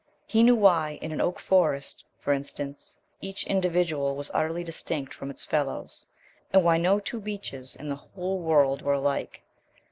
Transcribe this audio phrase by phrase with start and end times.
[0.25, 5.29] He knew why in an oak forest, for instance, each individual was utterly distinct from
[5.29, 6.07] its fellows,
[6.51, 9.43] and why no two beeches in the whole world were alike.